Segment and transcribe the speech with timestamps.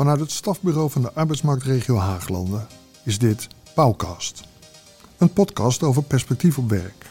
[0.00, 2.66] Vanuit het stafbureau van de arbeidsmarktregio Haaglanden
[3.04, 4.42] is dit Pauwkast.
[5.18, 7.10] Een podcast over perspectief op werk.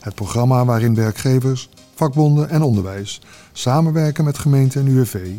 [0.00, 3.20] Het programma waarin werkgevers, vakbonden en onderwijs
[3.52, 5.32] samenwerken met gemeente en UWV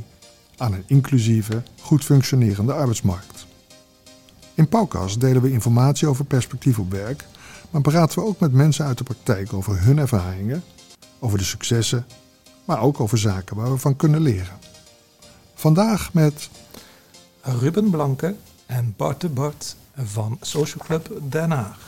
[0.58, 3.46] aan een inclusieve, goed functionerende arbeidsmarkt.
[4.54, 7.26] In Pauwkast delen we informatie over perspectief op werk,
[7.70, 10.64] maar praten we ook met mensen uit de praktijk over hun ervaringen,
[11.20, 12.06] over de successen,
[12.66, 14.58] maar ook over zaken waar we van kunnen leren.
[15.54, 16.50] Vandaag met
[17.48, 21.80] Ruben Blanke en Bart de Bart van Social Club Den Haag.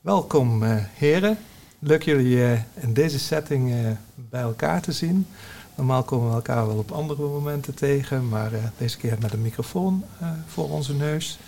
[0.00, 1.38] Welkom eh, heren.
[1.78, 3.78] Leuk jullie eh, in deze setting eh,
[4.14, 5.26] bij elkaar te zien.
[5.74, 10.04] Normaal komen we elkaar wel op andere momenten tegen, maar deze keer met een microfoon
[10.46, 11.38] voor onze neus.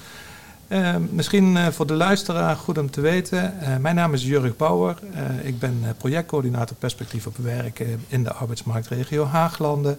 [1.10, 3.54] misschien voor de luisteraar goed om te weten.
[3.80, 4.98] mijn naam is Jurg Bauer.
[5.42, 9.98] ik ben projectcoördinator perspectief op werken in de arbeidsmarktregio Haaglanden.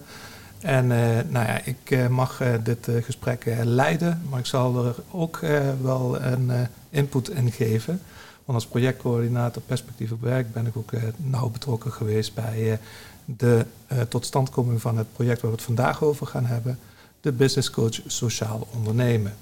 [0.60, 0.86] En
[1.30, 5.40] nou ja, ik mag dit gesprek leiden, maar ik zal er ook
[5.82, 6.50] wel een
[6.90, 8.00] input in geven.
[8.44, 12.78] Want als projectcoördinator perspectief op werk ben ik ook nauw betrokken geweest bij
[13.24, 13.66] de
[14.08, 16.78] totstandkoming van het project waar we het vandaag over gaan hebben,
[17.20, 19.34] de Business Coach Sociaal Ondernemen.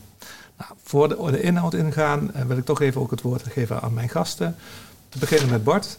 [0.56, 3.94] Nou, voor de, de inhoud ingaan wil ik toch even ook het woord geven aan
[3.94, 4.56] mijn gasten.
[5.08, 5.98] Te beginnen met Bart.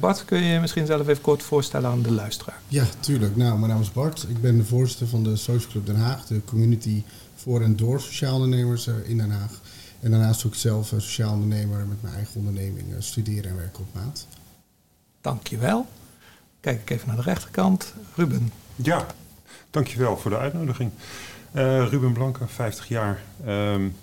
[0.00, 2.60] Bart, kun je je misschien zelf even kort voorstellen aan de luisteraar?
[2.68, 3.36] Ja, tuurlijk.
[3.36, 4.26] Nou, mijn naam is Bart.
[4.28, 7.02] Ik ben de voorzitter van de Social Club Den Haag, de community
[7.34, 9.60] voor en door sociaal ondernemers in Den Haag.
[10.00, 14.26] En daarnaast ook zelf sociaal ondernemer met mijn eigen onderneming studeren en werken op maat.
[15.20, 15.86] Dankjewel.
[16.60, 17.94] Kijk ik even naar de rechterkant.
[18.14, 18.52] Ruben.
[18.76, 19.06] Ja,
[19.70, 20.90] dankjewel voor de uitnodiging.
[21.52, 23.22] Uh, Ruben Blanke, 50 jaar.
[23.46, 23.96] Um,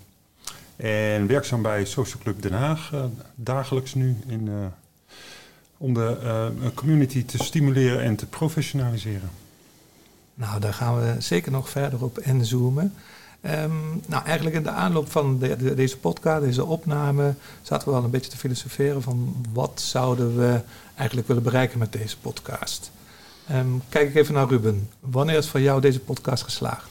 [0.75, 3.03] en werkzaam bij Social Club Den Haag, uh,
[3.35, 4.49] dagelijks nu in,
[5.83, 9.29] om de community te stimuleren en te professionaliseren.
[10.33, 12.93] Nou, daar gaan we zeker nog verder op inzoomen.
[13.45, 18.03] Um, nou, eigenlijk in de aanloop van de, deze podcast, deze opname, zaten we wel
[18.03, 20.61] een beetje te filosoferen van wat zouden we
[20.95, 22.91] eigenlijk willen bereiken met deze podcast.
[23.51, 24.89] Um, kijk ik even naar Ruben.
[24.99, 26.89] Wanneer is voor jou deze podcast geslaagd?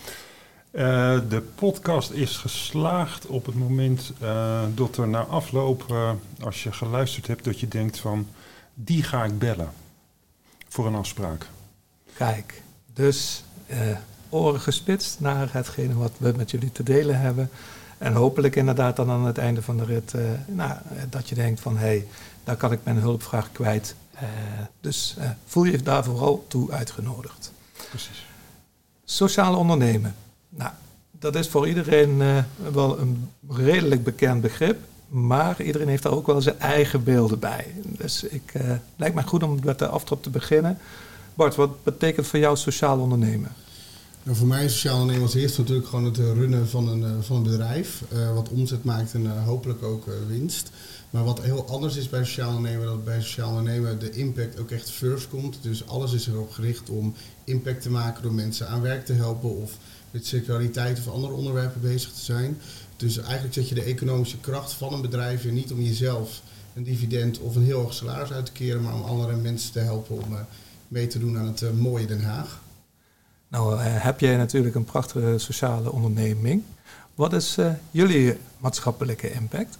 [0.72, 6.10] Uh, de podcast is geslaagd op het moment uh, dat er na afloop, uh,
[6.40, 8.26] als je geluisterd hebt, dat je denkt van
[8.74, 9.70] die ga ik bellen
[10.68, 11.46] voor een afspraak.
[12.16, 12.62] Kijk,
[12.92, 13.44] dus
[14.28, 17.50] oren gespitst naar hetgene wat we met jullie te delen hebben.
[17.98, 20.78] En hopelijk inderdaad dan aan het einde van de rit, uh, nou,
[21.10, 22.06] dat je denkt van hé, hey,
[22.44, 23.94] daar kan ik mijn hulpvraag kwijt.
[24.14, 24.20] Uh,
[24.80, 27.52] dus voel je daar vooral toe uitgenodigd.
[27.88, 28.26] Precies.
[29.04, 30.14] Sociaal ondernemen.
[30.48, 30.70] Nou,
[31.10, 34.78] dat is voor iedereen wel een redelijk bekend begrip.
[35.12, 37.66] Maar iedereen heeft daar ook wel zijn eigen beelden bij.
[37.82, 38.52] Dus ik,
[38.96, 40.78] lijkt mij goed om met de aftrap te beginnen.
[41.34, 43.52] Bart, wat betekent voor jou sociaal ondernemen?
[44.22, 47.04] Nou, voor mij is sociaal ondernemen als eerste natuurlijk gewoon het eh, runnen van een,
[47.04, 48.02] eh, van een bedrijf.
[48.34, 50.70] Wat omzet maakt en hopelijk ook winst.
[51.10, 54.70] Maar wat heel anders is bij sociaal ondernemen, dat bij sociaal ondernemen de impact ook
[54.70, 55.58] echt first komt.
[55.60, 59.56] Dus alles is erop gericht om impact te maken door mensen aan werk te helpen
[59.56, 59.72] of
[60.10, 62.58] met circulariteit of andere onderwerpen bezig te zijn.
[63.02, 66.42] Dus eigenlijk zet je de economische kracht van een bedrijf in niet om jezelf
[66.74, 69.78] een dividend of een heel hoog salaris uit te keren, maar om andere mensen te
[69.78, 70.36] helpen om
[70.88, 72.60] mee te doen aan het mooie Den Haag.
[73.48, 76.62] Nou uh, heb jij natuurlijk een prachtige sociale onderneming.
[77.14, 79.78] Wat is uh, jullie maatschappelijke impact?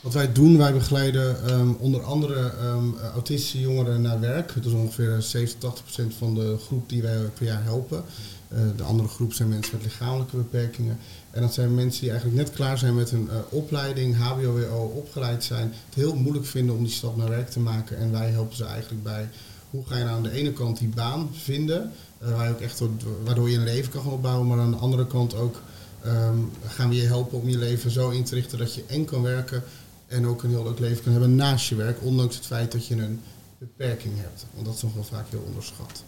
[0.00, 4.54] Wat wij doen, wij begeleiden um, onder andere um, autistische jongeren naar werk.
[4.54, 8.04] Dat is ongeveer 70, 80 procent van de groep die wij per jaar helpen.
[8.48, 10.98] Uh, de andere groep zijn mensen met lichamelijke beperkingen.
[11.34, 15.72] En dat zijn mensen die eigenlijk net klaar zijn met hun opleiding, HBO-WO, opgeleid zijn.
[15.86, 17.98] Het heel moeilijk vinden om die stap naar werk te maken.
[17.98, 19.28] En wij helpen ze eigenlijk bij
[19.70, 21.92] hoe ga je nou aan de ene kant die baan vinden,
[22.22, 22.82] uh, waar je ook echt,
[23.24, 25.60] waardoor je een leven kan gaan opbouwen, maar aan de andere kant ook
[26.06, 29.04] um, gaan we je helpen om je leven zo in te richten dat je en
[29.04, 29.62] kan werken
[30.06, 32.86] en ook een heel leuk leven kan hebben naast je werk, ondanks het feit dat
[32.86, 33.20] je een
[33.58, 34.46] beperking hebt.
[34.52, 36.04] Want dat is nog wel vaak heel onderschat.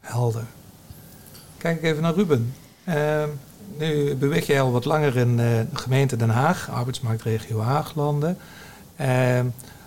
[0.00, 0.46] Helder.
[1.56, 2.54] Kijk even naar Ruben.
[2.88, 3.24] Uh,
[3.80, 8.38] nu beweeg jij al wat langer in uh, de gemeente Den Haag, arbeidsmarktregio Haaglanden.
[9.00, 9.40] Uh,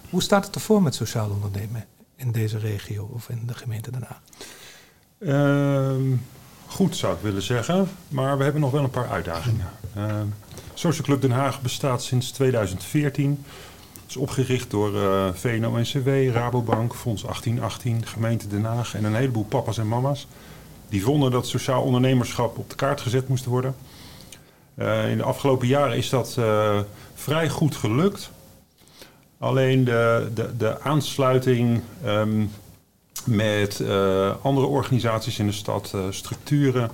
[0.09, 1.85] hoe staat het ervoor met sociaal ondernemen
[2.15, 4.21] in deze regio of in de gemeente Den Haag?
[5.17, 6.17] Uh,
[6.67, 9.69] goed zou ik willen zeggen, maar we hebben nog wel een paar uitdagingen.
[9.97, 10.21] Uh,
[10.73, 13.45] Social Club Den Haag bestaat sinds 2014.
[14.07, 19.77] is opgericht door uh, VNO-NCW, Rabobank, Fonds 1818, gemeente Den Haag en een heleboel papa's
[19.77, 20.27] en mama's.
[20.93, 23.75] Die vonden dat sociaal ondernemerschap op de kaart gezet moest worden.
[24.75, 26.79] Uh, in de afgelopen jaren is dat uh,
[27.13, 28.31] vrij goed gelukt.
[29.37, 32.51] Alleen de, de, de aansluiting um,
[33.25, 36.91] met uh, andere organisaties in de stad, structuren,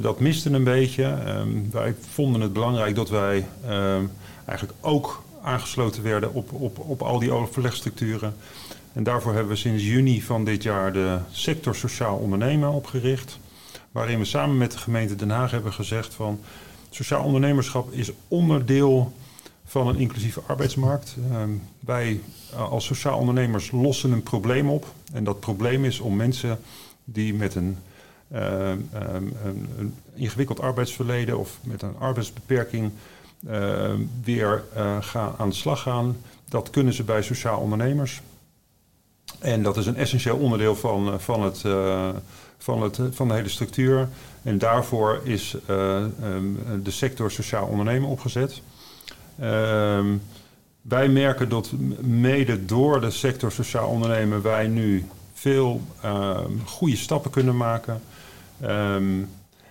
[0.00, 1.04] dat miste een beetje.
[1.04, 4.10] Um, wij vonden het belangrijk dat wij um,
[4.44, 8.36] eigenlijk ook aangesloten werden op, op, op al die overlegstructuren.
[8.92, 13.38] En daarvoor hebben we sinds juni van dit jaar de sector sociaal ondernemen opgericht.
[13.92, 16.40] Waarin we samen met de gemeente Den Haag hebben gezegd van
[16.90, 19.12] sociaal ondernemerschap is onderdeel
[19.64, 21.16] van een inclusieve arbeidsmarkt.
[21.32, 22.20] Um, wij
[22.52, 24.86] uh, als sociaal ondernemers lossen een probleem op.
[25.12, 26.58] En dat probleem is om mensen
[27.04, 27.76] die met een,
[28.32, 28.82] uh, um,
[29.78, 32.90] een, ingewikkeld arbeidsverleden of met een arbeidsbeperking
[34.24, 34.64] weer
[35.00, 36.16] gaan, aan de slag gaan.
[36.48, 38.20] Dat kunnen ze bij sociaal ondernemers.
[39.38, 41.64] En dat is een essentieel onderdeel van, van, het,
[42.58, 44.08] van, het, van de hele structuur.
[44.42, 48.62] En daarvoor is um, de sector sociaal ondernemen opgezet.
[49.42, 50.22] Um,
[50.82, 57.30] wij merken dat mede door de sector sociaal ondernemen wij nu veel um, goede stappen
[57.30, 58.00] kunnen maken.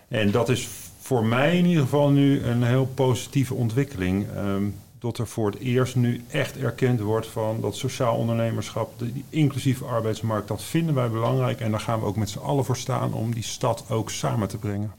[0.07, 0.67] En dat is
[1.07, 4.27] voor mij in ieder geval nu een heel positieve ontwikkeling.
[4.37, 9.25] Um, dat er voor het eerst nu echt erkend wordt van dat sociaal ondernemerschap, die
[9.29, 11.59] inclusieve arbeidsmarkt, dat vinden wij belangrijk.
[11.59, 14.47] En daar gaan we ook met z'n allen voor staan om die stad ook samen
[14.47, 14.91] te brengen.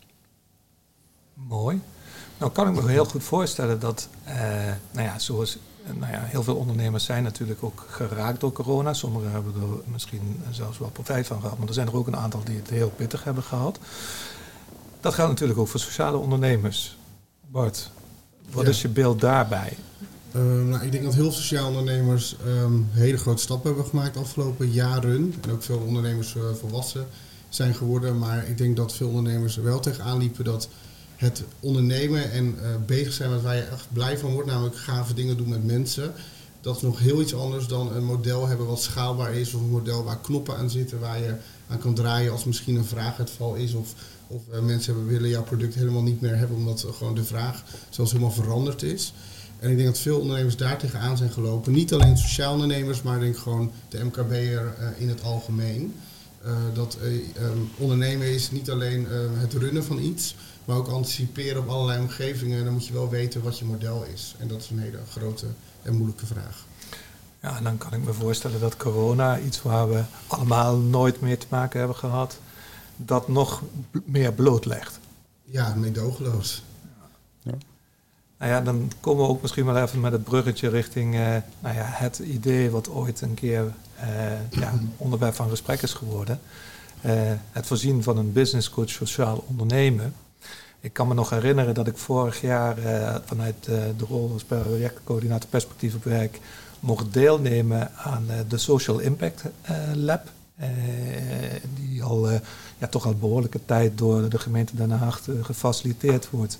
[1.34, 1.80] Mooi.
[2.38, 4.34] Nou kan ik me heel goed voorstellen dat, uh,
[4.90, 5.58] nou ja, zoals
[5.98, 8.92] nou ja, heel veel ondernemers zijn natuurlijk ook geraakt door corona.
[8.92, 12.16] Sommigen hebben er misschien zelfs wel profijt van gehad, maar er zijn er ook een
[12.16, 13.78] aantal die het heel pittig hebben gehad.
[15.00, 16.96] Dat geldt natuurlijk ook voor sociale ondernemers.
[17.50, 17.90] Bart,
[18.50, 18.70] wat ja.
[18.70, 19.76] is je beeld daarbij?
[20.36, 24.14] Uh, nou, ik denk dat heel veel sociale ondernemers um, hele grote stappen hebben gemaakt
[24.14, 25.34] de afgelopen jaren.
[25.42, 27.06] En ook veel ondernemers uh, volwassen
[27.48, 28.18] zijn geworden.
[28.18, 30.68] Maar ik denk dat veel ondernemers er wel tegenaan liepen dat
[31.16, 35.14] het ondernemen en uh, bezig zijn met waar je echt blij van wordt, namelijk gave
[35.14, 36.12] dingen doen met mensen.
[36.60, 39.70] Dat is nog heel iets anders dan een model hebben wat schaalbaar is, of een
[39.70, 41.34] model waar knoppen aan zitten, waar je
[41.68, 43.94] aan kan draaien als misschien een vraaguitval is, of,
[44.26, 47.64] of uh, mensen hebben, willen jouw product helemaal niet meer hebben, omdat gewoon de vraag
[47.90, 49.12] zelfs helemaal veranderd is.
[49.58, 51.72] En ik denk dat veel ondernemers daar tegenaan zijn gelopen.
[51.72, 55.94] Niet alleen sociaal ondernemers, maar ik denk gewoon de MKB'er uh, in het algemeen.
[56.46, 56.98] Uh, dat
[57.42, 59.06] um, ondernemen is niet alleen
[59.38, 60.34] het runnen van iets,
[60.64, 62.64] maar ook anticiperen op allerlei omgevingen.
[62.64, 64.34] Dan moet je wel weten wat je model is.
[64.38, 65.46] En dat is een hele grote
[65.88, 66.66] en moeilijke vraag.
[67.42, 71.38] Ja, en dan kan ik me voorstellen dat corona, iets waar we allemaal nooit mee
[71.38, 72.38] te maken hebben gehad,
[72.96, 73.62] dat nog
[74.04, 74.98] meer blootlegt.
[75.44, 76.62] Ja, meedogenloos.
[77.42, 77.54] Ja.
[78.38, 81.20] Nou ja, dan komen we ook misschien wel even met het bruggetje richting uh,
[81.60, 86.40] nou ja, het idee wat ooit een keer uh, ja, onderwerp van gesprek is geworden.
[87.04, 87.12] Uh,
[87.52, 90.14] het voorzien van een business coach sociaal ondernemen.
[90.80, 94.44] Ik kan me nog herinneren dat ik vorig jaar uh, vanuit uh, de rol als
[94.44, 96.40] projectcoördinator perspectief op werk
[96.80, 99.42] mocht deelnemen aan uh, de Social Impact
[99.94, 100.30] Lab.
[101.74, 102.30] die al
[102.78, 106.58] ja, toch al behoorlijke tijd door de gemeente Den Haag gefaciliteerd wordt.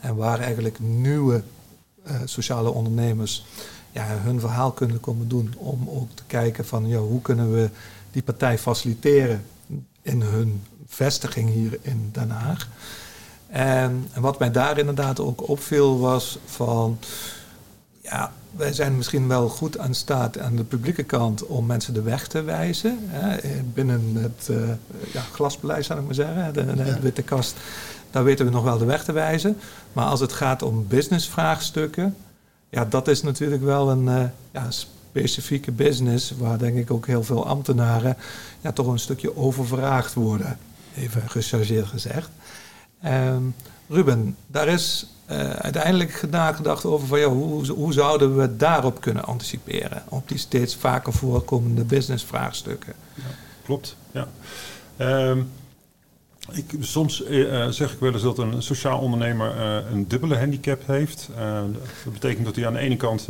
[0.00, 1.42] En waar eigenlijk nieuwe
[2.24, 3.46] sociale ondernemers
[3.90, 5.54] ja, hun verhaal kunnen komen doen.
[5.56, 7.70] Om ook te kijken van ja, hoe kunnen we
[8.12, 9.44] die partij faciliteren
[10.02, 12.68] in hun vestiging hier in Den Haag.
[13.56, 16.98] En, wat mij daar inderdaad ook opviel was van,
[18.00, 22.02] ja, wij zijn misschien wel goed aan staat aan de publieke kant om mensen de
[22.02, 22.98] weg te wijzen.
[23.02, 23.36] Hè,
[23.74, 24.68] binnen het uh,
[25.12, 27.56] ja, glasbeleid zou ik maar zeggen, de, de, de, witte kast,
[28.10, 29.58] daar weten we nog wel de weg te wijzen.
[29.92, 32.16] Maar als het gaat om businessvraagstukken,
[32.68, 37.22] ja, dat is natuurlijk wel een uh, ja, specifieke business waar denk ik ook heel
[37.22, 38.16] veel ambtenaren
[38.60, 40.58] ja, toch een stukje overvraagd worden,
[40.96, 42.30] even gechargeerd gezegd.
[43.04, 43.54] Um,
[43.88, 49.24] Ruben, daar is uh, uiteindelijk nagedacht over van, ja, hoe, hoe zouden we daarop kunnen
[49.24, 50.02] anticiperen?
[50.08, 52.92] Op die steeds vaker voorkomende businessvraagstukken.
[53.14, 53.22] Ja,
[53.64, 54.28] klopt, ja.
[55.28, 55.50] Um,
[56.52, 59.60] ik, soms uh, zeg ik wel eens dat een sociaal ondernemer
[59.92, 61.28] een dubbele handicap heeft.
[62.04, 63.28] Dat betekent dat hij aan de ene kant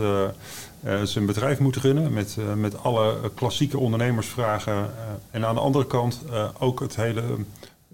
[1.03, 4.91] zijn bedrijf moet runnen met, met alle klassieke ondernemersvragen.
[5.31, 6.21] en aan de andere kant
[6.59, 7.23] ook het hele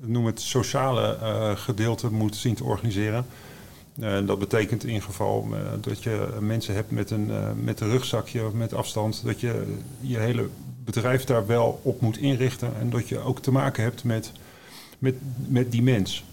[0.04, 3.26] noem het sociale uh, gedeelte moet zien te organiseren.
[4.00, 7.30] Uh, dat betekent in geval uh, dat je mensen hebt met een,
[7.64, 10.48] met een rugzakje of met afstand, dat je je hele
[10.84, 14.32] bedrijf daar wel op moet inrichten en dat je ook te maken hebt met,
[14.98, 15.14] met,
[15.46, 16.24] met die mens.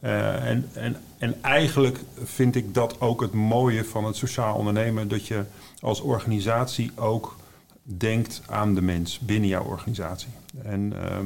[0.00, 5.26] en, en, en eigenlijk vind ik dat ook het mooie van het sociaal ondernemen, dat
[5.26, 5.44] je
[5.80, 7.36] als organisatie ook
[7.86, 10.30] denkt aan de mens binnen jouw organisatie.
[10.62, 11.18] En, uh,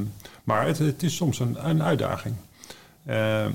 [0.44, 2.34] maar het, is soms een, een uitdaging.
[3.10, 3.46] Uh,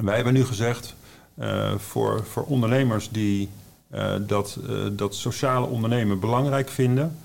[0.00, 0.94] wij hebben nu gezegd,
[1.38, 3.48] uh, voor, voor ondernemers die
[3.90, 4.58] eh, dat,
[4.92, 7.16] dat sociale ondernemen belangrijk vinden,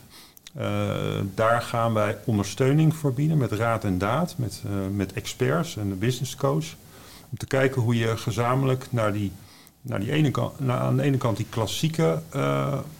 [1.35, 5.95] daar gaan wij ondersteuning voor bieden met raad en daad, met, met experts en de
[5.95, 6.65] business coach.
[7.29, 9.31] Om te kijken hoe je gezamenlijk naar die,
[9.89, 12.21] naar die ene kant, aan de ene kant die klassieke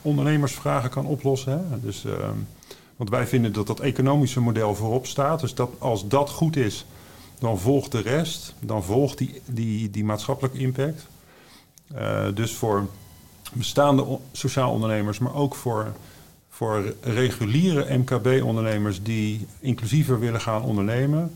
[0.01, 1.51] ondernemersvragen kan oplossen.
[1.69, 1.79] Hè?
[1.79, 2.36] Dus, ehm,
[2.96, 5.39] want wij vinden dat dat economische model voorop staat.
[5.39, 6.86] Dus dat als dat goed is,
[7.39, 8.53] dan volgt de rest.
[8.60, 11.08] Dan volgt die, die, die maatschappelijke impact.
[11.96, 12.88] Uh, dus voor
[13.53, 15.93] bestaande sociaal ondernemers, maar ook voor,
[16.50, 21.36] voor reguliere MKB-ondernemers die inclusiever willen gaan ondernemen,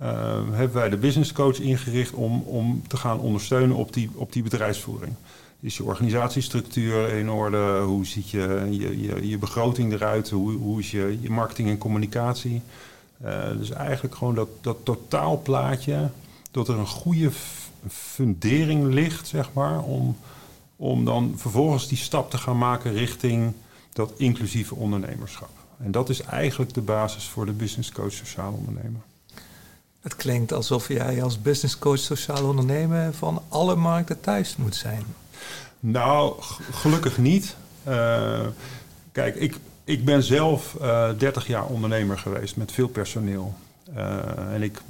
[0.00, 0.06] uh,
[0.50, 4.42] hebben wij de business coach ingericht om, om te gaan ondersteunen op die, op die
[4.42, 5.14] bedrijfsvoering.
[5.60, 7.80] Is je organisatiestructuur in orde?
[7.80, 10.30] Hoe ziet je, je, je, je begroting eruit?
[10.30, 12.62] Hoe, hoe is je, je marketing en communicatie?
[13.24, 16.10] Uh, dus eigenlijk gewoon dat, dat totaalplaatje,
[16.50, 17.30] dat er een goede
[17.88, 20.16] fundering ligt, zeg maar, om,
[20.76, 23.52] om dan vervolgens die stap te gaan maken richting
[23.92, 25.50] dat inclusieve ondernemerschap.
[25.78, 29.02] En dat is eigenlijk de basis voor de business coach sociaal ondernemen.
[30.02, 35.04] Het klinkt alsof jij als business coach sociaal ondernemen van alle markten thuis moet zijn.
[35.80, 36.34] Nou,
[36.72, 37.56] gelukkig niet.
[37.88, 38.40] Uh,
[39.12, 43.54] kijk, ik, ik ben zelf uh, eh, 30 jaar ondernemer geweest met veel personeel.
[43.96, 44.80] Uh, en ik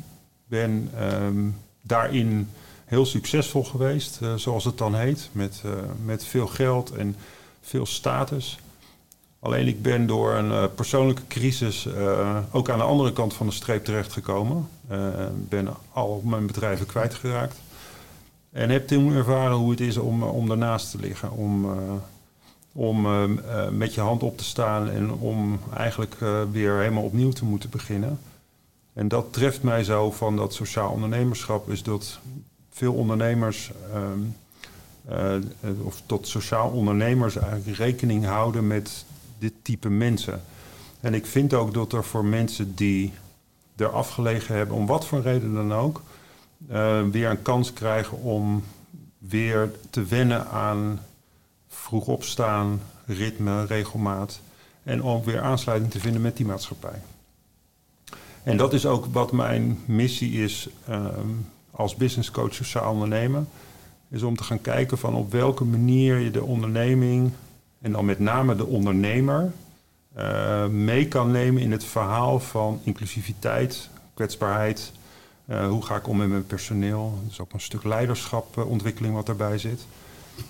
[0.46, 2.48] ben um, daarin
[2.84, 5.62] heel succesvol geweest, zoals het dan heet, met,
[6.04, 7.16] met veel geld en
[7.60, 8.58] veel status.
[9.42, 11.88] Alleen ik ben door een persoonlijke crisis
[12.50, 14.68] ook aan de andere kant van de streep terechtgekomen.
[15.40, 17.56] Ik ben al mijn bedrijven kwijtgeraakt.
[18.50, 21.30] En heb toen ervaren hoe het is om, om daarnaast te liggen.
[21.30, 21.66] Om,
[22.72, 23.06] om
[23.70, 26.16] met je hand op te staan en om eigenlijk
[26.52, 28.18] weer helemaal opnieuw te moeten beginnen.
[28.92, 32.18] En dat treft mij zo van dat sociaal ondernemerschap, is dat
[32.70, 34.36] veel ondernemers, um,
[35.82, 39.04] of tot sociaal ondernemers eigenlijk rekening houden met
[39.42, 40.42] dit type mensen.
[41.00, 43.12] En ik vind ook dat er voor mensen die
[43.76, 46.02] er afgelegen hebben, om wat voor reden dan ook,
[46.70, 48.64] uh, weer een kans krijgen om
[49.18, 51.00] weer te wennen aan
[51.68, 54.40] vroeg opstaan, ritme, regelmaat.
[54.82, 57.02] En ook weer aansluiting te vinden met die maatschappij.
[58.42, 61.06] En dat is ook wat mijn missie is uh,
[61.70, 63.48] als business coach sociaal ondernemen.
[64.08, 67.32] Is om te gaan kijken van op welke manier je de onderneming
[67.82, 69.52] en dan met name de ondernemer
[70.18, 74.92] uh, mee kan nemen in het verhaal van inclusiviteit, kwetsbaarheid,
[75.46, 77.18] uh, hoe ga ik om met mijn personeel?
[77.24, 79.86] Er is ook een stuk leiderschapontwikkeling wat daarbij zit.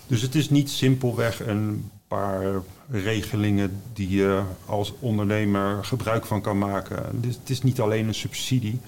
[0.07, 6.59] Dus het is niet simpelweg een paar regelingen die je als ondernemer gebruik van kan
[6.59, 7.21] maken.
[7.21, 8.81] Dus het is niet alleen een subsidie.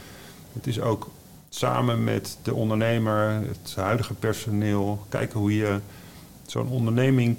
[0.52, 1.10] Het is ook
[1.48, 5.80] samen met de ondernemer, het huidige personeel, kijken hoe je
[6.46, 7.36] zo'n onderneming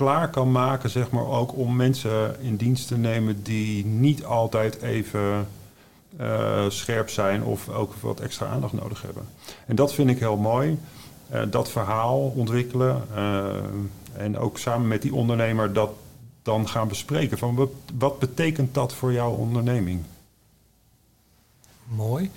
[0.00, 4.82] klaar kan maken, zeg maar, ook om mensen in dienst te nemen die niet altijd
[4.82, 5.48] even
[6.20, 9.28] uh, scherp zijn of ook wat extra aandacht nodig hebben.
[9.66, 10.78] En dat vind ik heel mooi.
[11.32, 13.46] Uh, dat verhaal ontwikkelen uh,
[14.12, 15.90] en ook samen met die ondernemer dat
[16.42, 17.38] dan gaan bespreken.
[17.38, 20.02] Van wat, betekent dat voor jouw onderneming?
[21.84, 22.30] Mooi.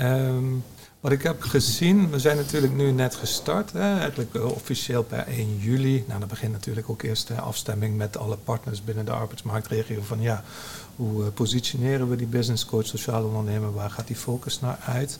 [0.00, 0.64] Um,
[1.00, 5.58] wat ik heb gezien, we zijn natuurlijk nu net gestart, hè, eigenlijk officieel per 1
[5.58, 6.04] juli.
[6.06, 10.20] Nou, dan begint natuurlijk ook eerst de afstemming met alle partners binnen de arbeidsmarktregio van
[10.20, 10.44] ja,
[10.96, 13.72] hoe uh, positioneren we die business coach sociaal ondernemer?
[13.72, 15.18] Waar gaat die focus naar uit?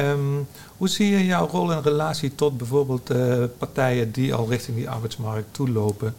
[0.00, 4.76] Um, hoe zie je jouw rol in relatie tot bijvoorbeeld uh, partijen die al richting
[4.76, 6.14] die arbeidsmarkt toelopen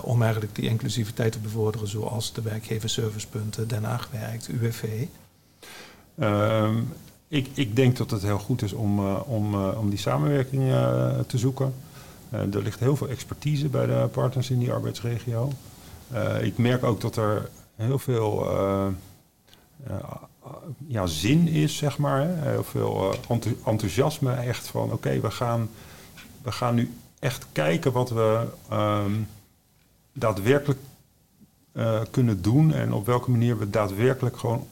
[0.00, 4.84] om eigenlijk die inclusiviteit te bevorderen, zoals de werkgeverservicepunten, Den Haag werkt, UWV?
[6.18, 6.92] Um,
[7.32, 10.62] ik, ik, denk dat het heel goed is om, uh, om, om die samenwerking
[11.26, 11.74] te zoeken.
[12.30, 15.52] er ligt heel veel expertise bij de partners in die arbeidsregio.
[16.42, 18.46] ik merk ook dat er heel veel
[20.86, 22.26] ja, zin is, zeg maar.
[22.26, 23.14] Heel veel
[23.64, 25.70] enthousiasme echt van oké, we, gaan,
[26.42, 29.28] we gaan nu echt kijken wat we um,
[30.12, 30.80] daadwerkelijk
[32.10, 34.66] kunnen doen en op welke manier we daadwerkelijk gewoon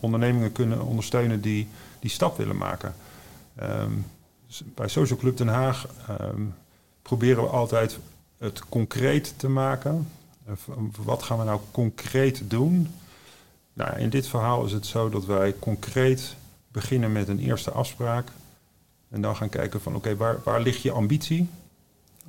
[0.00, 1.68] ondernemingen kunnen ondersteunen die
[2.00, 2.94] die stap willen maken.
[3.62, 4.06] Um,
[4.64, 5.86] bij Social Club Den Haag
[6.20, 6.54] um,
[7.02, 7.98] proberen we altijd
[8.38, 10.08] het concreet te maken.
[11.04, 12.88] Wat gaan we nou concreet doen?
[13.72, 16.36] Nou, in dit verhaal is het zo dat wij concreet
[16.68, 18.28] beginnen met een eerste afspraak.
[19.08, 21.48] En dan gaan kijken van oké, waar, waar ligt je ambitie?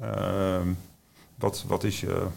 [0.01, 0.61] Uh,
[1.35, 2.27] wat, wat, is je,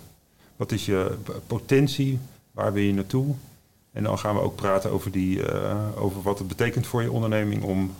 [0.61, 2.19] wat is je potentie?
[2.50, 3.35] Waar wil je naartoe?
[3.93, 7.11] En dan gaan we ook praten over, die, uh, over wat het betekent voor je
[7.11, 7.95] onderneming om,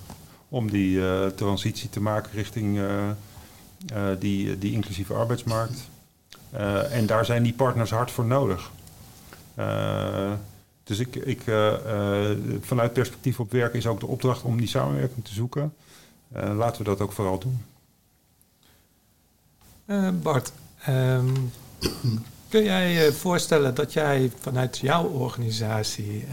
[0.49, 3.11] om die uh, transitie te maken richting uh,
[4.19, 5.89] die, die inclusieve arbeidsmarkt.
[6.91, 8.71] En daar zijn die partners hard voor nodig.
[10.85, 11.43] Dus ik, ik,
[12.61, 15.75] vanuit perspectief op werk is ook de opdracht om die samenwerking te zoeken.
[16.33, 17.61] laten we dat ook vooral doen.
[20.23, 20.53] Bart,
[20.89, 21.51] um,
[22.51, 26.25] kun jij je voorstellen dat jij vanuit jouw organisatie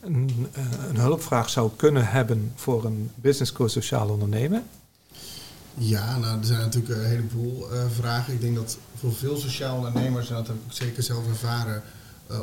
[0.00, 0.48] een,
[0.88, 4.64] een, hulpvraag zou kunnen hebben voor een business coach sociaal ondernemen?
[5.74, 8.34] Ja, nou, er zijn natuurlijk een heleboel vragen.
[8.34, 11.82] Ik denk dat voor veel sociaal ondernemers, en dat heb ik zeker zelf ervaren,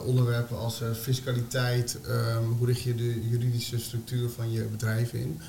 [0.06, 5.39] onderwerpen als fiscaliteit, um, hoe richt je de juridische structuur van je bedrijf in.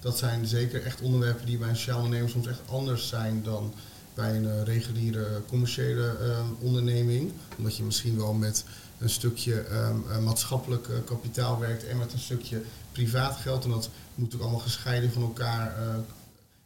[0.00, 3.72] Dat zijn zeker echt onderwerpen die bij een sociaal ondernemer soms echt anders zijn dan
[4.16, 7.32] bij een uh, reguliere commerciële ehm, onderneming.
[7.58, 8.64] Omdat je misschien wel met
[8.98, 13.64] een stukje um, maatschappelijk kapitaal werkt en met een stukje privaat geld.
[13.64, 15.76] En dat moet ook allemaal gescheiden van elkaar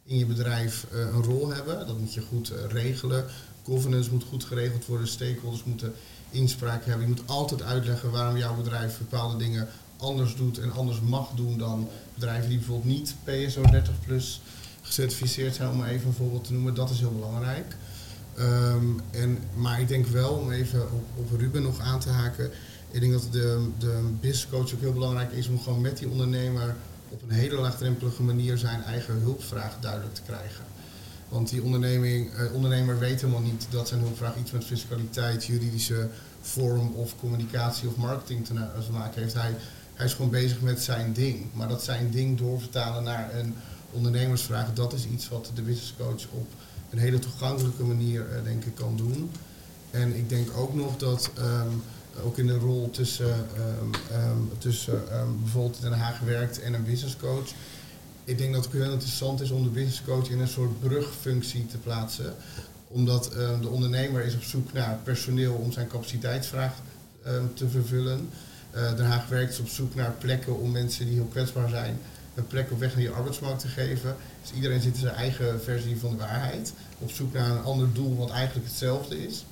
[0.03, 1.87] in je bedrijf een rol hebben.
[1.87, 3.25] Dat moet je goed regelen.
[3.63, 5.93] Governance moet goed geregeld worden, stakeholders moeten
[6.29, 7.07] inspraak hebben.
[7.07, 9.67] Je moet altijd uitleggen waarom jouw bedrijf bepaalde dingen
[10.01, 14.41] anders doet en anders mag doen dan bedrijven die bijvoorbeeld niet PSO 30 plus
[14.91, 16.73] gecertificeerd zijn, om even een voorbeeld te noemen.
[16.73, 17.75] Dat is heel belangrijk.
[18.35, 20.81] Ehm, en, maar ik denk wel, om even
[21.15, 22.51] op, Ruben nog aan te haken,
[22.91, 26.09] ik denk dat de, de business coach ook heel belangrijk is om gewoon met die
[26.09, 26.75] ondernemer
[27.09, 30.65] op een hele laagdrempelige manier zijn eigen hulpvraag duidelijk te krijgen.
[31.29, 36.09] Want die onderneming, eh, ondernemer weet helemaal niet dat zijn hulpvraag iets met fiscaliteit, juridische
[36.41, 38.53] vorm of communicatie of marketing te,
[38.91, 39.33] maken heeft.
[39.33, 39.55] Hij,
[39.93, 41.45] hij is gewoon bezig met zijn ding.
[41.53, 43.55] Maar dat zijn ding doorvertalen naar een
[43.91, 46.47] ondernemersvraag, dat is iets wat de business coach op
[46.89, 49.31] een hele toegankelijke manier, uh, denk ik, kan doen.
[49.91, 51.71] En ik denk ook nog dat ehm,
[52.23, 55.03] ook in de rol tussen, um, um, tussen
[55.41, 57.53] bijvoorbeeld Den Haag werkt en een business coach
[58.23, 61.65] ik denk dat het heel interessant is om de business coach in een soort brugfunctie
[61.65, 62.33] te plaatsen.
[62.87, 63.31] Omdat
[63.61, 66.73] de ondernemer is op zoek naar personeel om zijn capaciteitsvraag
[67.53, 68.29] te vervullen.
[68.75, 71.99] Uh, Den Haag werkt op zoek naar plekken om mensen die heel kwetsbaar zijn
[72.33, 74.15] een plek op weg naar je arbeidsmarkt te geven.
[74.41, 76.73] Dus iedereen zit in zijn eigen versie van de waarheid.
[76.99, 79.45] Op zoek naar een ander doel wat eigenlijk hetzelfde is.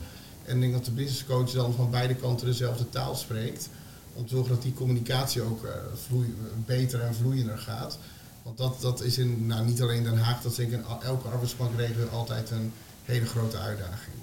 [0.46, 3.70] En ik denk dat de business coach dan van beide kanten dezelfde taal spreekt.
[4.13, 5.68] Om te zorgen dat die communicatie ook
[6.08, 7.98] vloei, beter en vloeiender gaat.
[8.44, 12.08] Want dat, dat is in, nou, niet alleen Den Haag, dat is in elke arbeidsmarktregio
[12.08, 12.74] altijd een
[13.06, 14.15] hele grote uitdaging.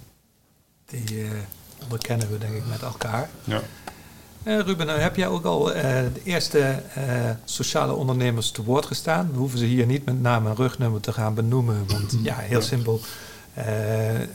[0.85, 1.31] Die uh,
[1.83, 3.31] onderkennen we denk ik met elkaar.
[3.45, 3.62] Ja.
[4.47, 6.83] Uh, Ruben, nou heb jij ook al uh, de eerste
[7.45, 9.31] sociale ondernemers te woord gestaan.
[9.33, 12.63] We hoeven ze hier niet met naam en rugnummer te gaan benoemen, want ja, heel
[12.63, 13.01] simpel.
[13.59, 13.65] Uh,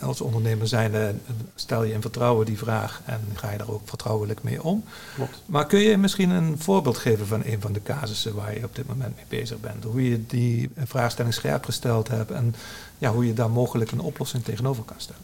[0.02, 1.16] als ondernemer zijnde
[1.56, 4.84] stel je in vertrouwen die vraag en ga je daar ook vertrouwelijk mee om.
[5.16, 5.42] Klopt.
[5.46, 8.76] Maar kun je misschien een voorbeeld geven van een van de casussen waar je op
[8.76, 9.84] dit moment mee bezig bent?
[9.84, 12.56] Hoe je die vraagstelling scherp gesteld hebt en
[12.98, 15.22] ja, hoe je daar mogelijk een oplossing tegenover kan stellen?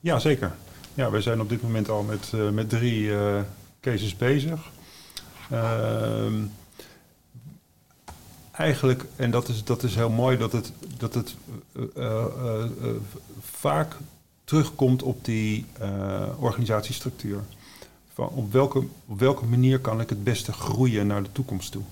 [0.00, 0.52] Ja, zeker.
[0.94, 3.40] Ja, wij zijn op dit moment al met, uh, met drie uh,
[3.80, 4.70] cases bezig.
[5.50, 6.34] Ehm
[8.52, 11.36] eigenlijk, en dat is, dat is heel mooi, dat het, dat het
[11.96, 12.24] uh,
[13.40, 13.96] vaak
[14.44, 15.66] terugkomt op die
[16.38, 17.40] organisatiestructuur.
[18.14, 21.82] Van op, welke, op welke manier kan ik het beste groeien naar de toekomst toe?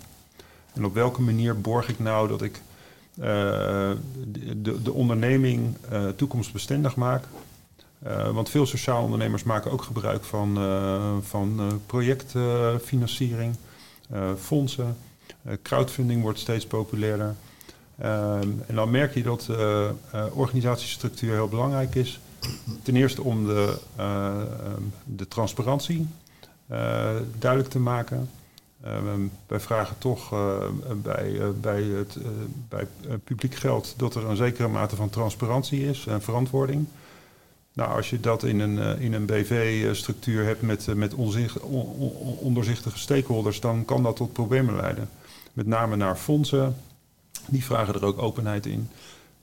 [0.72, 2.62] En op welke manier borg ik nou dat ik
[3.14, 5.76] de, de, onderneming
[6.16, 7.24] toekomstbestendig maak?
[8.32, 10.58] Want veel sociaal ondernemers maken ook gebruik van,
[11.22, 13.56] van projectfinanciering,
[14.38, 14.96] fondsen.
[15.42, 17.34] Eh, crowdfunding wordt steeds populairder.
[17.98, 19.90] Ehm, en dan merk je dat uh,
[20.32, 22.20] organisatiestructuur heel belangrijk is.
[22.82, 26.08] Ten eerste om de, ehm, de transparantie
[27.38, 28.30] duidelijk te maken.
[28.82, 30.30] Ehm, wij vragen toch
[31.02, 32.16] bij, bij, het,
[32.68, 32.86] bij
[33.24, 36.86] publiek geld dat er een zekere mate van transparantie is en verantwoording.
[37.72, 41.14] Nou, als je dat in een, in een BV-structuur hebt met, met
[42.38, 45.08] ondoorzichtige stakeholders, dan kan dat tot problemen leiden
[45.52, 46.76] met name naar fondsen.
[47.46, 48.88] Die vragen er ook openheid in.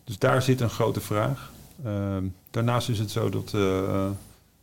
[0.04, 1.52] Dus daar zit een grote vraag.
[1.84, 4.10] Ehm, daarnaast is het zo dat, uh,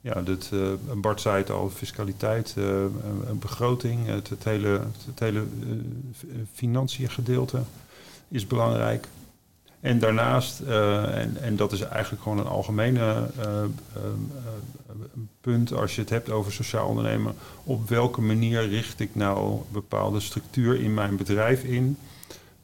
[0.01, 5.45] ja, dat uh, Bart zei het al, fiscaliteit, een begroting, het, het hele, het hele
[6.53, 7.61] financiën gedeelte
[8.29, 9.09] is belangrijk.
[9.85, 13.27] En daarnaast, en, en dat is eigenlijk gewoon een algemene
[15.41, 17.35] punt als je het hebt over sociaal ondernemen.
[17.65, 21.97] Op welke manier richt ik nou bepaalde structuur in mijn bedrijf in?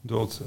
[0.00, 0.40] Dat,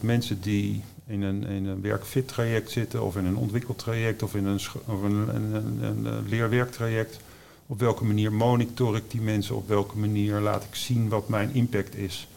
[0.00, 4.46] mensen die in een, in een werkfit traject zitten of in een ontwikkeltraject of in
[4.46, 7.20] een, of een, een, een, leerwerktraject.
[7.66, 9.56] Op welke manier monitor ik die mensen?
[9.56, 12.28] Op welke manier laat ik zien wat mijn impact is?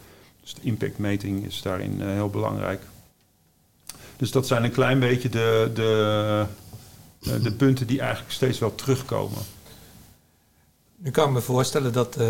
[0.42, 2.80] Dus de impactmeting is daarin heel belangrijk.
[4.24, 6.46] Dus dat zijn een klein beetje de, de,
[7.22, 9.38] eh, de punten die eigenlijk steeds wel terugkomen.
[10.96, 12.26] Nu kan ik me voorstellen dat uh,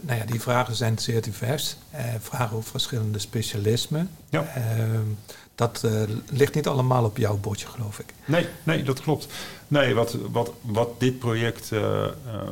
[0.00, 1.76] nou ja, die vragen zijn zeer divers.
[1.94, 4.10] Uh, vragen over verschillende specialismen.
[4.28, 4.52] Ja.
[4.54, 5.06] Ehm,
[5.54, 5.86] dat
[6.30, 8.14] ligt niet allemaal op jouw bordje, geloof ik.
[8.24, 9.26] Nee, nee dat klopt.
[9.68, 11.70] Nee, wat, wat, wat dit project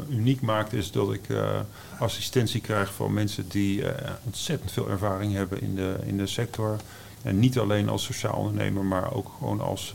[0.09, 1.22] uniek maakt, is dat ik
[1.98, 3.85] assistentie krijg van mensen die
[4.24, 6.77] ontzettend veel ervaring hebben in de, in de sector.
[7.22, 9.94] En niet alleen als sociaal ondernemer, maar ook gewoon als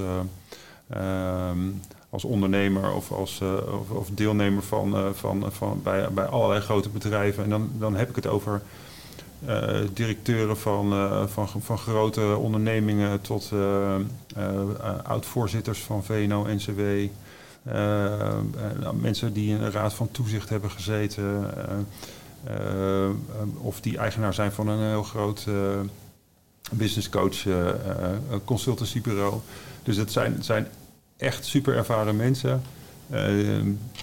[0.90, 1.70] ehm,
[2.14, 6.62] als ondernemer of als uh, of, of, deelnemer van, uh, van, van, bij, bij allerlei
[6.62, 7.44] grote bedrijven.
[7.44, 8.62] En dan, dan heb ik het over
[9.94, 10.94] directeuren van,
[11.30, 13.52] van, van grote ondernemingen tot
[15.04, 16.82] oud-voorzitters van VNO-NCW.
[19.02, 21.54] mensen die in een raad van toezicht hebben gezeten.
[23.58, 25.48] of die eigenaar zijn van een heel groot
[26.72, 27.46] business coach
[28.46, 29.40] consultancybureau.
[29.84, 30.68] Dus het zijn, zijn
[31.18, 32.62] echt super ervaren mensen.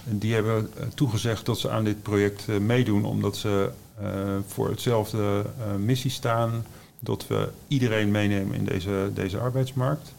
[0.05, 3.69] Die hebben toegezegd dat ze aan dit project meedoen, omdat ze
[4.47, 5.45] voor hetzelfde
[5.77, 6.65] missie staan.
[6.99, 10.13] Dat we iedereen meenemen in deze, deze arbeidsmarkt.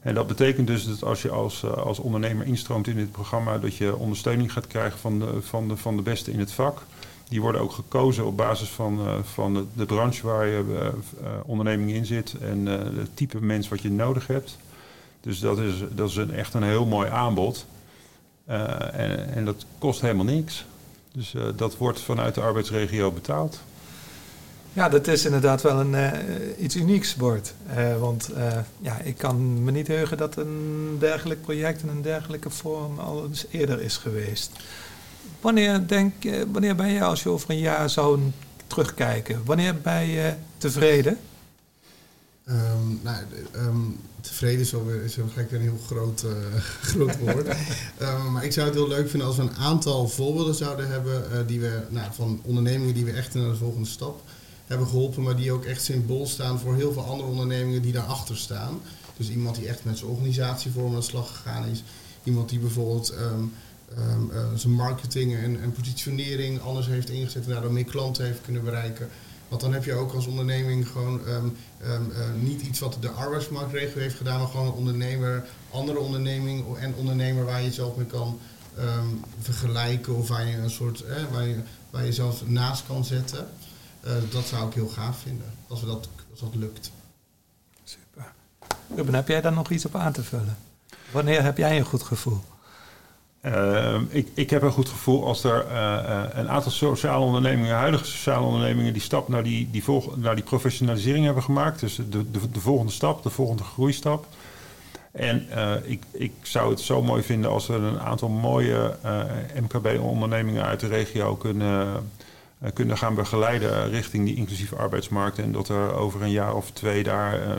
[0.00, 3.76] En dat betekent dus dat als je als, als ondernemer instroomt in dit programma, dat
[3.76, 6.82] je ondersteuning gaat krijgen van de, van de, van de beste in het vak.
[7.30, 10.92] Die worden ook gekozen op basis van, van de, de branche waar je
[11.44, 14.56] onderneming in zit en het type mens wat je nodig hebt.
[15.20, 17.66] Dus dat is, dat is een, echt een heel mooi aanbod.
[18.46, 20.64] En, en, dat kost helemaal niks.
[21.12, 23.60] Dus dat wordt vanuit de arbeidsregio betaald.
[24.72, 26.14] Ja, dat is inderdaad wel een,
[26.58, 27.54] iets unieks, Bord.
[27.98, 28.30] want
[28.78, 33.24] ja, ik kan me niet heugen dat een dergelijk project in een dergelijke vorm al
[33.24, 34.50] eens eerder is geweest.
[35.40, 36.14] Wanneer, denk,
[36.52, 38.20] wanneer ben je, als je over een jaar zou
[38.66, 41.18] terugkijken, wanneer ben je tevreden?
[42.48, 43.16] Um, nou,
[43.56, 46.30] um, tevreden is, alweer, is gelijk een heel groot, uh,
[46.90, 47.48] groot woord.
[48.02, 51.24] um, maar ik zou het heel leuk vinden als we een aantal voorbeelden zouden hebben
[51.32, 54.22] uh, die we, nou, van ondernemingen die we echt naar de volgende stap
[54.66, 58.36] hebben geholpen, maar die ook echt symbool staan voor heel veel andere ondernemingen die daarachter
[58.36, 58.80] staan.
[59.16, 61.82] Dus iemand die echt met zijn organisatievorm aan de slag gegaan is.
[62.24, 63.52] Iemand die bijvoorbeeld um,
[63.98, 68.40] um, uh, zijn marketing en, en, positionering anders heeft ingezet en daardoor meer klanten heeft
[68.40, 69.08] kunnen bereiken.
[69.48, 73.10] Want dan heb je ook als onderneming gewoon um, um, uh, niet iets wat de
[73.10, 78.06] arbeidsmarktregio heeft gedaan, maar gewoon een ondernemer, andere onderneming en ondernemer waar je jezelf mee
[78.06, 78.38] kan
[79.40, 83.48] vergelijken of waar je een soort, eh, waar, je, waar je jezelf naast kan zetten.
[84.04, 86.90] Uh, dat zou ik heel gaaf vinden, als, we dat, als dat lukt.
[87.84, 88.32] Super.
[88.94, 90.56] Ruben, heb jij daar nog iets op aan te vullen?
[91.10, 92.40] Wanneer heb jij een goed gevoel?
[93.46, 97.74] Uh, ik, ik heb een goed gevoel als er uh, uh, een aantal sociale ondernemingen,
[97.74, 101.80] huidige sociale ondernemingen, die stap naar die, die, volg, naar die professionalisering hebben gemaakt.
[101.80, 104.26] Dus de, de, de volgende stap, de volgende groeistap.
[105.12, 105.46] En
[105.84, 108.96] ik, ik zou het zo mooi vinden als we een aantal mooie
[109.60, 112.10] MKB-ondernemingen uit de regio kunnen
[112.72, 115.38] kunnen gaan begeleiden richting die inclusieve arbeidsmarkt.
[115.38, 117.54] En dat er over een jaar of twee daar uh,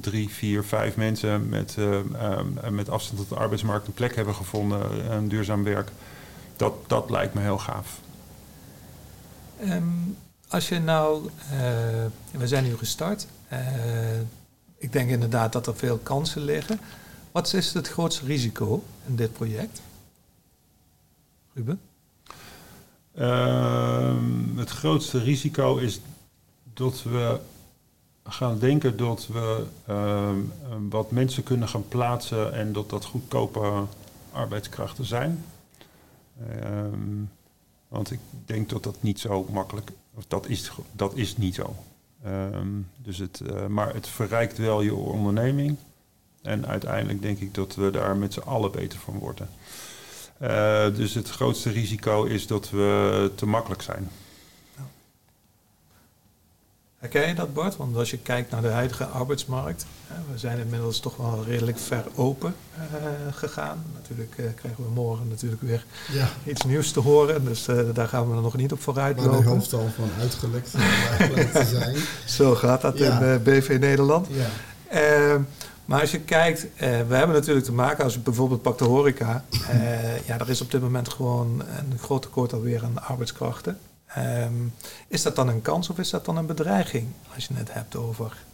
[0.00, 1.98] drie, vier, vijf mensen met, uh,
[2.70, 5.90] met afstand tot de arbeidsmarkt een plek hebben gevonden, een duurzaam werk.
[6.56, 8.00] Dat, dat lijkt me heel gaaf.
[9.64, 10.16] Um,
[10.48, 11.30] als je nou,
[12.30, 13.26] we zijn nu gestart.
[14.78, 16.80] ik denk inderdaad dat er veel kansen liggen.
[17.32, 19.80] Wat is het grootste risico in dit project?
[21.54, 21.80] Ruben?
[23.18, 24.14] Uh,
[24.56, 26.00] het grootste risico is
[26.74, 27.40] dat we
[28.24, 30.30] gaan denken dat we uh,
[30.88, 33.84] wat mensen kunnen gaan plaatsen en dat dat goedkope
[34.32, 35.44] arbeidskrachten zijn.
[36.40, 36.80] Uh,
[37.88, 40.24] want ik denk dat dat niet zo makkelijk is.
[40.28, 41.74] Dat is, dat is niet zo.
[42.22, 45.76] Ehm, dus het, uh, maar het verrijkt wel je onderneming.
[46.42, 49.48] En uiteindelijk denk ik dat we daar met z'n allen beter van worden.
[50.42, 54.10] Uh, dus het grootste risico is dat we te makkelijk zijn.
[56.98, 57.76] Herken je dat, Bart?
[57.76, 59.86] Want als je kijkt naar de huidige arbeidsmarkt,
[60.32, 62.84] we zijn inmiddels toch wel redelijk ver open uh,
[63.32, 63.84] gegaan.
[63.94, 66.28] Natuurlijk uh, krijgen we morgen natuurlijk weer ja.
[66.44, 69.32] iets nieuws te horen, dus uh, daar gaan we nog niet op vooruit lopen.
[69.32, 71.96] Waar de hoofd al van uitgelekt te zijn.
[72.38, 73.20] Zo gaat dat ja.
[73.20, 74.26] in BV Nederland.
[74.30, 75.40] Ja.
[75.88, 78.78] Ehm, maar als je kijkt, uh, we hebben natuurlijk te maken, als je bijvoorbeeld pakt
[78.78, 83.02] de horeca, uh, ja, er is op dit moment gewoon een groot tekort alweer aan
[83.02, 83.78] arbeidskrachten.
[84.18, 84.72] Um,
[85.08, 87.96] is dat dan een kans of is dat dan een bedreiging als je het hebt
[87.96, 88.44] over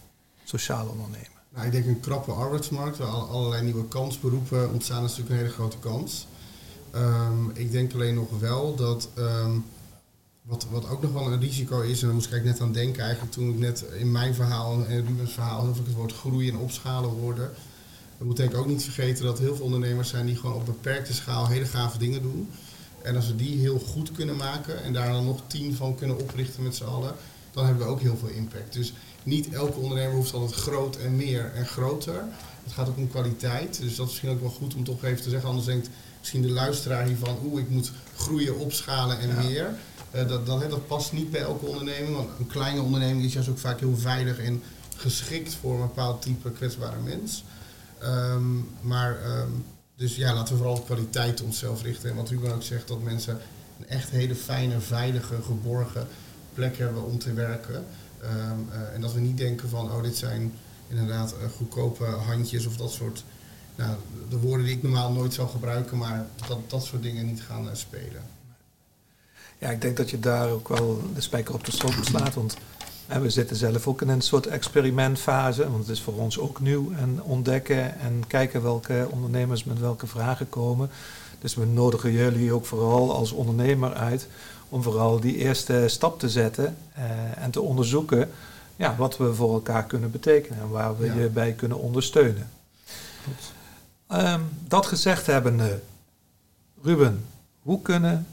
[0.43, 1.29] sociaal ondernemen?
[1.53, 5.53] Nou, ik denk een krappe arbeidsmarkt waar allerlei nieuwe kansberoepen ontstaan, is natuurlijk een hele
[5.53, 6.27] grote kans.
[6.95, 9.65] Um, ik denk alleen nog wel dat um,
[10.45, 13.03] wat, wat ook nog wel een risico is, en daar moest ik net aan denken
[13.03, 16.53] eigenlijk toen ik net in mijn verhaal en Rubens verhaal of ik het woord groeien
[16.53, 17.49] en opschalen hoorde.
[18.17, 20.65] We moeten denk ik ook niet vergeten dat heel veel ondernemers zijn die gewoon op
[20.65, 22.49] beperkte schaal hele gave dingen doen.
[23.01, 26.19] En als we die heel goed kunnen maken en daar dan nog tien van kunnen
[26.19, 27.15] oprichten met z'n allen,
[27.51, 28.73] dan hebben we ook heel veel impact.
[28.73, 32.23] Dus niet elke ondernemer hoeft altijd groot en meer en groter.
[32.63, 33.79] Het gaat ook om kwaliteit.
[33.81, 35.49] Dus dat is misschien ook wel goed om toch even te zeggen.
[35.49, 39.75] Anders denkt misschien de luisteraar hiervan, oeh, ik moet groeien, opschalen en meer.
[40.15, 42.15] Uh, dat, dat, past niet bij elke onderneming.
[42.15, 44.61] Want een kleine onderneming is juist ook vaak heel veilig en
[44.95, 47.43] geschikt voor een bepaald type kwetsbare mens.
[48.03, 52.09] Um, maar um, dus ja, laten we vooral op kwaliteit onszelf richten.
[52.09, 53.39] En wat Ruben ook zegt, dat mensen
[53.79, 56.07] een echt hele fijne, veilige, geborgen
[56.53, 57.85] plek hebben om te werken.
[58.23, 60.53] Um, uh, en dat we niet denken van, oh, dit zijn
[60.87, 63.23] inderdaad uh, goedkope handjes of dat soort.
[63.75, 63.95] Nou,
[64.29, 67.69] de woorden die ik normaal nooit zou gebruiken, maar dat dat soort dingen niet gaan
[67.73, 68.34] spelen.
[69.57, 72.33] Ja, ik denk dat je daar ook wel de spijker op de stok slaat.
[72.33, 72.57] Want
[73.07, 76.59] en we zitten zelf ook in een soort experimentfase, want het is voor ons ook
[76.59, 80.89] nieuw en ontdekken en kijken welke ondernemers met welke vragen komen.
[81.39, 84.27] Dus we nodigen jullie ook vooral als ondernemer uit
[84.69, 87.03] om vooral die eerste stap te zetten eh,
[87.43, 88.29] en te onderzoeken
[88.75, 91.13] ja, wat we voor elkaar kunnen betekenen en waar we ja.
[91.13, 92.49] je bij kunnen ondersteunen.
[94.11, 95.81] Um, dat gezegd hebbende,
[96.81, 97.25] Ruben,
[97.61, 98.27] hoe kunnen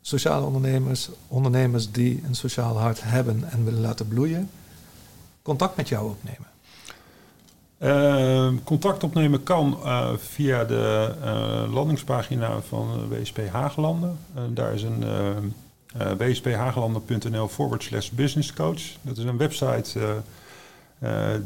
[0.00, 4.50] sociale ondernemers, ondernemers die een sociaal hart hebben en willen laten bloeien,
[5.42, 6.48] contact met jou opnemen?
[7.82, 14.18] Uh, contact opnemen kan uh, via de uh, landingspagina van WSP Haaglanden.
[14.48, 15.04] daar is een
[16.18, 18.82] wsphagelanden.nl forward slash business coach.
[19.02, 20.22] Dat is een website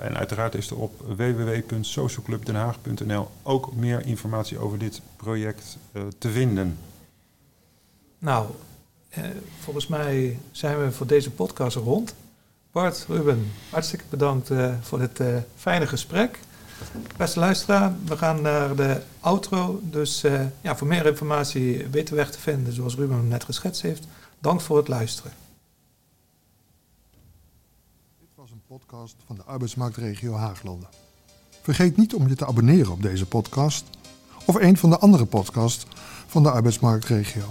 [0.00, 5.76] En uiteraard is er op www.socialclubdenhaag.nl ook meer informatie over dit project
[6.18, 6.78] te vinden.
[8.18, 8.46] Nou,
[9.60, 12.14] volgens mij zijn we voor deze podcast rond.
[12.70, 15.20] Bart, Ruben, hartstikke bedankt voor dit
[15.56, 16.38] fijne gesprek.
[17.16, 19.80] Beste luisteraar, we gaan naar de outro.
[19.82, 23.82] Dus uh, ja, voor meer informatie weten weg te vinden, zoals Ruben hem net geschetst
[23.82, 24.06] heeft.
[24.40, 25.32] Dank voor het luisteren.
[28.20, 30.88] Dit was een podcast van de arbeidsmarktregio Haaglanden.
[31.62, 33.84] Vergeet niet om je te abonneren op deze podcast
[34.44, 35.86] of een van de andere podcasts
[36.26, 37.44] van de arbeidsmarktregio.